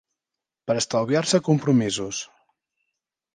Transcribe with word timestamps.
Per 0.71 0.75
estalviar-se 0.79 1.41
compromisos 1.49 2.23